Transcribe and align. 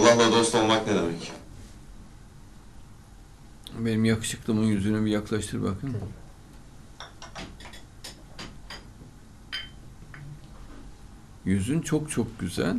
Allah'la 0.00 0.32
dost 0.32 0.54
olmak 0.54 0.86
ne 0.86 0.94
demek? 0.94 1.32
Benim 3.78 4.04
yakışıklımın 4.04 4.64
yüzünü 4.66 5.04
bir 5.04 5.10
yaklaştır 5.10 5.62
bakın. 5.62 5.96
Yüzün 11.44 11.80
çok 11.80 12.10
çok 12.10 12.40
güzel. 12.40 12.76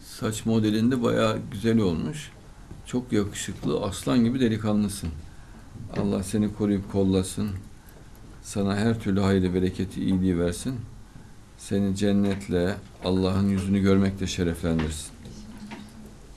Saç 0.00 0.46
modelinde 0.46 1.02
bayağı 1.02 1.38
güzel 1.50 1.78
olmuş. 1.78 2.30
Çok 2.86 3.12
yakışıklı, 3.12 3.82
aslan 3.82 4.24
gibi 4.24 4.40
delikanlısın. 4.40 5.08
Allah 5.96 6.22
seni 6.22 6.54
koruyup 6.54 6.92
kollasın. 6.92 7.50
Sana 8.42 8.76
her 8.76 9.00
türlü 9.00 9.20
hayırlı, 9.20 9.54
bereketi, 9.54 10.00
iyiliği 10.00 10.38
versin. 10.38 10.74
Seni 11.58 11.96
cennetle, 11.96 12.76
Allah'ın 13.04 13.48
yüzünü 13.48 13.80
görmekle 13.80 14.26
şereflendirsin. 14.26 15.15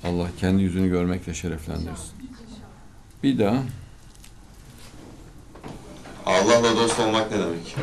Allah 0.04 0.27
kendi 0.39 0.63
yüzünü 0.63 0.89
görmekle 0.89 1.34
şereflendirsin. 1.34 2.11
Bir 3.24 3.39
daha. 3.39 3.64
Allah'la 6.25 6.75
dost 6.75 7.00
olmak 7.00 7.32
ne 7.32 7.39
demek? 7.39 7.75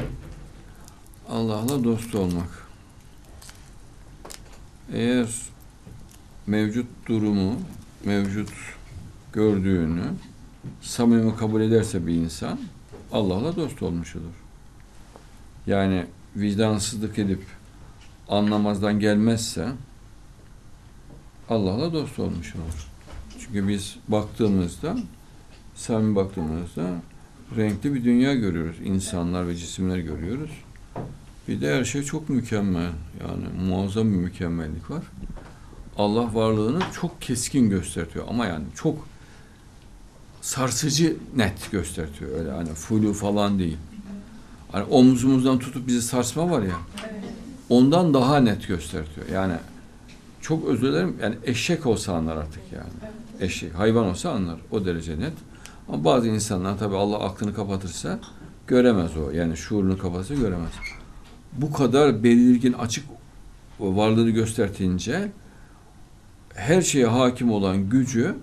Allah'la 1.28 1.84
dost 1.84 2.14
olmak. 2.14 2.66
Eğer 4.92 5.28
mevcut 6.46 6.86
durumu, 7.06 7.60
mevcut 8.04 8.50
gördüğünü 9.32 10.04
samimi 10.80 11.36
kabul 11.36 11.60
ederse 11.60 12.06
bir 12.06 12.14
insan 12.14 12.60
Allah'la 13.12 13.56
dost 13.56 13.82
olmuş 13.82 14.16
olur. 14.16 14.34
Yani 15.66 16.06
vicdansızlık 16.36 17.18
edip 17.18 17.42
anlamazdan 18.28 19.00
gelmezse 19.00 19.68
Allah'la 21.48 21.92
dost 21.92 22.18
olmuş 22.18 22.54
olur. 22.56 22.88
Çünkü 23.38 23.68
biz 23.68 23.96
baktığımızda, 24.08 24.96
samimi 25.74 26.16
baktığımızda 26.16 26.90
renkli 27.56 27.94
bir 27.94 28.04
dünya 28.04 28.34
görüyoruz. 28.34 28.76
İnsanlar 28.84 29.48
ve 29.48 29.56
cisimler 29.56 29.98
görüyoruz. 29.98 30.50
Bir 31.48 31.60
de 31.60 31.74
her 31.74 31.84
şey 31.84 32.02
çok 32.02 32.28
mükemmel. 32.28 32.90
Yani 33.20 33.68
muazzam 33.68 34.12
bir 34.12 34.16
mükemmellik 34.16 34.90
var. 34.90 35.02
Allah 35.98 36.34
varlığını 36.34 36.80
çok 37.00 37.22
keskin 37.22 37.70
gösteriyor 37.70 38.24
ama 38.28 38.46
yani 38.46 38.64
çok 38.74 39.08
sarsıcı 40.40 41.16
net 41.36 41.70
gösteriyor. 41.70 42.38
Öyle 42.38 42.50
hani 42.50 42.68
flu 42.68 43.12
falan 43.12 43.58
değil. 43.58 43.76
Hani 44.72 44.84
omzumuzdan 44.84 45.58
tutup 45.58 45.86
bizi 45.86 46.02
sarsma 46.02 46.50
var 46.50 46.62
ya. 46.62 46.76
Ondan 47.68 48.14
daha 48.14 48.40
net 48.40 48.68
gösteriyor. 48.68 49.28
Yani 49.32 49.54
çok 50.48 50.68
özür 50.68 50.88
dilerim. 50.88 51.16
Yani 51.22 51.34
eşek 51.44 51.86
olsa 51.86 52.12
anlar 52.12 52.36
artık 52.36 52.62
yani. 52.72 53.12
Eşek, 53.40 53.74
hayvan 53.74 54.04
olsa 54.04 54.30
anlar. 54.30 54.60
O 54.70 54.84
derece 54.84 55.20
net. 55.20 55.32
Ama 55.88 56.04
bazı 56.04 56.28
insanlar 56.28 56.78
tabii 56.78 56.96
Allah 56.96 57.18
aklını 57.18 57.54
kapatırsa 57.54 58.18
göremez 58.66 59.16
o. 59.16 59.30
Yani 59.30 59.56
şuurunu 59.56 59.98
kapatırsa 59.98 60.34
göremez. 60.34 60.72
Bu 61.52 61.72
kadar 61.72 62.22
belirgin 62.22 62.72
açık 62.72 63.04
varlığını 63.80 64.30
gösterdiğince 64.30 65.32
her 66.54 66.82
şeye 66.82 67.06
hakim 67.06 67.50
olan 67.50 67.90
gücü 67.90 68.34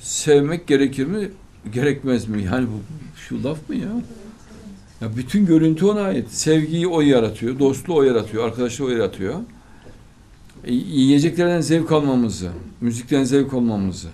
sevmek 0.00 0.66
gerekir 0.66 1.06
mi? 1.06 1.30
Gerekmez 1.72 2.28
mi? 2.28 2.44
Yani 2.44 2.66
bu 2.66 2.80
şu 3.20 3.44
laf 3.44 3.68
mı 3.68 3.74
ya? 3.74 3.88
Ya 5.00 5.16
bütün 5.16 5.46
görüntü 5.46 5.86
ona 5.86 6.00
ait. 6.00 6.30
Sevgiyi 6.30 6.86
o 6.86 7.00
yaratıyor, 7.00 7.58
dostluğu 7.58 7.94
o 7.94 8.02
yaratıyor, 8.02 8.44
arkadaşlığı 8.44 8.84
o 8.84 8.88
yaratıyor. 8.88 9.40
E, 10.66 10.72
yiyeceklerden 10.72 11.60
zevk 11.60 11.92
almamızı, 11.92 12.50
müzikten 12.80 13.24
zevk 13.24 13.54
almamızı, 13.54 14.08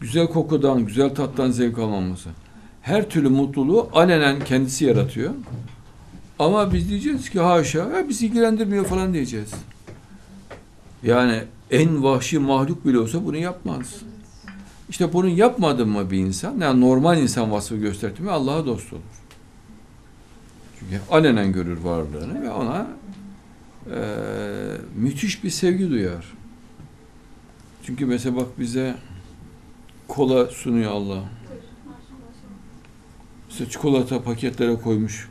güzel 0.00 0.26
kokudan, 0.26 0.86
güzel 0.86 1.14
tattan 1.14 1.50
zevk 1.50 1.78
almamızı, 1.78 2.28
her 2.82 3.10
türlü 3.10 3.28
mutluluğu 3.28 3.88
alenen 3.92 4.44
kendisi 4.44 4.84
yaratıyor. 4.84 5.30
Ama 6.38 6.72
biz 6.72 6.88
diyeceğiz 6.88 7.30
ki 7.30 7.40
haşa, 7.40 7.78
ya 7.78 8.08
bizi 8.08 8.26
ilgilendirmiyor 8.26 8.84
falan 8.84 9.14
diyeceğiz. 9.14 9.50
Yani 11.02 11.42
en 11.70 12.02
vahşi 12.02 12.38
mahluk 12.38 12.86
bile 12.86 12.98
olsa 12.98 13.24
bunu 13.24 13.36
yapmaz. 13.36 13.94
İşte 14.88 15.12
bunu 15.12 15.28
yapmadı 15.28 15.86
mı 15.86 16.10
bir 16.10 16.18
insan, 16.18 16.58
yani 16.60 16.80
normal 16.80 17.18
insan 17.18 17.50
vasfı 17.50 17.76
gösterdi 17.76 18.22
mi 18.22 18.30
Allah'a 18.30 18.66
dost 18.66 18.92
olur. 18.92 19.02
Çünkü 20.78 21.00
alenen 21.10 21.52
görür 21.52 21.78
varlığını 21.78 22.42
ve 22.42 22.50
ona 22.50 22.86
e, 23.86 24.00
müthiş 24.96 25.44
bir 25.44 25.50
sevgi 25.50 25.90
duyar. 25.90 26.32
Çünkü 27.82 28.06
mesela 28.06 28.36
bak 28.36 28.58
bize 28.58 28.96
kola 30.08 30.46
sunuyor 30.46 30.90
Allah. 30.90 31.24
İşte 33.50 33.68
çikolata 33.68 34.22
paketlere 34.22 34.76
koymuş 34.76 35.28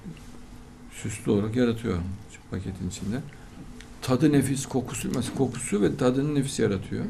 süslü 0.92 1.32
olarak 1.32 1.56
yaratıyor 1.56 1.98
paketin 2.52 2.90
içinde. 2.90 3.22
Tadı 4.02 4.32
nefis, 4.34 4.66
kokusu 4.66 5.10
mesela 5.16 5.38
kokusu 5.38 5.82
ve 5.82 5.98
tadını 5.98 6.36
nefis 6.36 6.60
yaratıyor. 6.60 7.06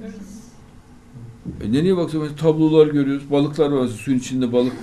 E 1.61 1.71
nereye 1.71 1.97
baksa 1.97 2.19
mesela 2.19 2.35
tablolar 2.35 2.87
görüyoruz. 2.87 3.31
Balıklar 3.31 3.71
var. 3.71 3.87
Suyun 3.87 4.19
içinde 4.19 4.53
balık 4.53 4.73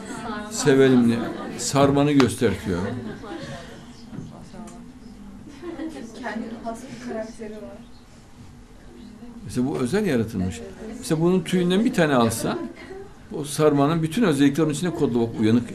sevelim 0.50 1.06
diye. 1.06 1.18
Sarmanı 1.58 2.12
göstertiyor. 2.12 2.78
Karakteri 7.08 7.52
var. 7.52 7.78
Mesela 9.44 9.66
bu 9.66 9.78
özel 9.78 10.06
yaratılmış. 10.06 10.60
Mesela 10.98 11.20
bunun 11.20 11.40
tüyünden 11.40 11.84
bir 11.84 11.94
tane 11.94 12.14
alsan 12.14 12.58
o 13.32 13.44
sarmanın 13.44 14.02
bütün 14.02 14.22
özellikleri 14.22 14.62
onun 14.62 14.72
içine 14.72 14.90
kodlu 14.90 15.20
bak 15.20 15.40
uyanık. 15.40 15.68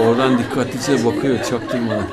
Oradan 0.00 0.38
dikkatlice 0.38 1.04
bakıyor 1.04 1.42
çaktırmadan. 1.42 2.06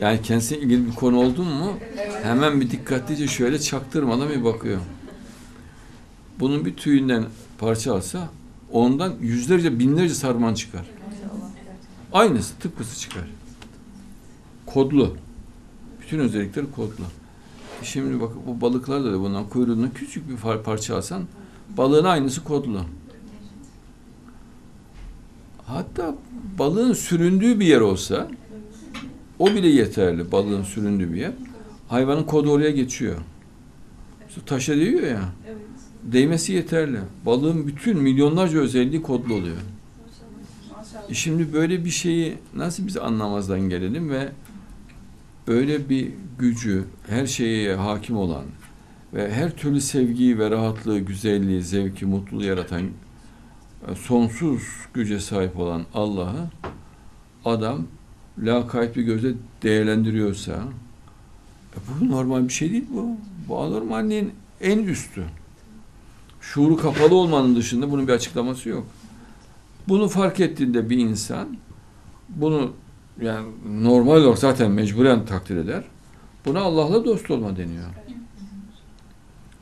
Yani 0.00 0.22
kendisine 0.22 0.58
ilgili 0.58 0.86
bir 0.86 0.94
konu 0.94 1.18
oldu 1.20 1.42
mu 1.42 1.78
hemen 2.22 2.60
bir 2.60 2.70
dikkatlice 2.70 3.26
şöyle 3.26 3.58
çaktırmadan 3.60 4.28
bir 4.28 4.44
bakıyor. 4.44 4.80
Bunun 6.40 6.64
bir 6.64 6.76
tüyünden 6.76 7.24
parça 7.58 7.94
alsa 7.94 8.28
ondan 8.72 9.14
yüzlerce 9.20 9.78
binlerce 9.78 10.14
sarman 10.14 10.54
çıkar. 10.54 10.86
Aynısı 12.12 12.54
tıpkısı 12.58 13.00
çıkar. 13.00 13.24
Kodlu. 14.66 15.16
Bütün 16.02 16.18
özellikleri 16.18 16.66
kodlu. 16.70 17.04
E 17.82 17.84
Şimdi 17.84 18.20
bak 18.20 18.30
bu 18.46 18.60
balıklarda 18.60 19.12
da 19.12 19.20
bundan 19.20 19.48
kuyruğundan 19.48 19.90
küçük 19.94 20.28
bir 20.30 20.36
par- 20.36 20.62
parça 20.62 20.96
alsan 20.96 21.22
balığın 21.76 22.04
aynısı 22.04 22.44
kodlu. 22.44 22.80
Hatta 25.66 26.14
balığın 26.58 26.92
süründüğü 26.92 27.60
bir 27.60 27.66
yer 27.66 27.80
olsa 27.80 28.28
o 29.38 29.46
bile 29.46 29.68
yeterli 29.68 30.32
balığın 30.32 30.62
süründüğü 30.62 31.12
bir 31.12 31.20
yer. 31.20 31.32
Hayvanın 31.88 32.22
kodu 32.22 32.50
oraya 32.50 32.70
geçiyor. 32.70 33.16
İşte 34.28 34.40
taşa 34.46 34.76
değiyor 34.76 35.02
ya. 35.02 35.28
Evet. 35.48 35.58
Değmesi 36.12 36.52
yeterli. 36.52 36.98
Balığın 37.26 37.66
bütün 37.66 37.98
milyonlarca 37.98 38.58
özelliği 38.58 39.02
kodlu 39.02 39.34
oluyor. 39.34 39.56
E 41.08 41.14
şimdi 41.14 41.52
böyle 41.52 41.84
bir 41.84 41.90
şeyi 41.90 42.38
nasıl 42.56 42.86
biz 42.86 42.96
anlamazdan 42.96 43.60
gelelim 43.60 44.10
ve 44.10 44.28
böyle 45.46 45.88
bir 45.88 46.10
gücü, 46.38 46.84
her 47.08 47.26
şeye 47.26 47.74
hakim 47.74 48.16
olan 48.16 48.44
ve 49.14 49.32
her 49.32 49.56
türlü 49.56 49.80
sevgiyi 49.80 50.38
ve 50.38 50.50
rahatlığı, 50.50 50.98
güzelliği, 50.98 51.62
zevki, 51.62 52.06
mutluluğu 52.06 52.44
yaratan 52.44 52.82
e, 53.88 53.94
sonsuz 53.94 54.62
güce 54.94 55.20
sahip 55.20 55.58
olan 55.58 55.84
Allah'ı 55.94 56.50
adam 57.44 57.86
lakayt 58.38 58.96
bir 58.96 59.02
gözle 59.02 59.32
değerlendiriyorsa 59.62 60.52
e 61.74 61.78
bu 62.00 62.08
normal 62.08 62.48
bir 62.48 62.52
şey 62.52 62.70
değil 62.70 62.84
bu. 62.90 63.16
Bu 63.48 63.60
anormalliğin 63.60 64.32
en 64.60 64.78
üstü. 64.78 65.24
Şuuru 66.52 66.76
kapalı 66.76 67.14
olmanın 67.14 67.56
dışında 67.56 67.90
bunun 67.90 68.08
bir 68.08 68.12
açıklaması 68.12 68.68
yok. 68.68 68.86
Bunu 69.88 70.08
fark 70.08 70.40
ettiğinde 70.40 70.90
bir 70.90 70.98
insan 70.98 71.56
bunu 72.28 72.72
yani 73.20 73.46
normal 73.82 74.16
olarak 74.16 74.38
zaten 74.38 74.70
mecburen 74.70 75.26
takdir 75.26 75.56
eder. 75.56 75.84
Buna 76.44 76.60
Allah'la 76.60 77.04
dost 77.04 77.30
olma 77.30 77.56
deniyor. 77.56 77.88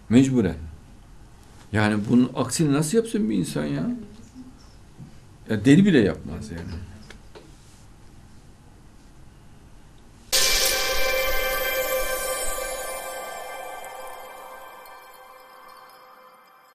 Mecburen. 0.08 0.56
Yani 1.73 2.02
bunun 2.11 2.31
aksini 2.34 2.73
nasıl 2.73 2.99
yapsın 2.99 3.31
bir 3.31 3.35
insan 3.35 3.64
ya? 3.64 3.90
Ya 5.50 5.64
deli 5.64 5.85
bile 5.87 5.99
yapmaz 5.99 6.50
yani. 6.50 6.92